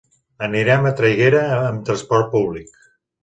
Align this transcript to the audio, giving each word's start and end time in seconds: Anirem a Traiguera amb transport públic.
Anirem 0.45 0.87
a 0.89 0.93
Traiguera 1.01 1.43
amb 1.57 1.85
transport 1.91 2.31
públic. 2.35 2.73